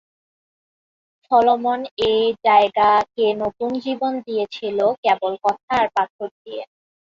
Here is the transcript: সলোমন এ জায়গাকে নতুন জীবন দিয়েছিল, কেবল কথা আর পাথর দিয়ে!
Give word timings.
সলোমন 1.31 1.79
এ 2.05 2.13
জায়গাকে 2.45 3.25
নতুন 3.41 3.69
জীবন 3.85 4.13
দিয়েছিল, 4.27 4.79
কেবল 5.03 5.33
কথা 5.45 5.71
আর 5.79 5.87
পাথর 5.95 6.29
দিয়ে! 6.37 6.63